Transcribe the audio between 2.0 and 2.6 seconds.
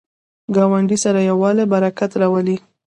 راولي